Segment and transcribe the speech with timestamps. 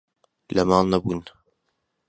[0.55, 1.19] لە ماڵ نەبوون.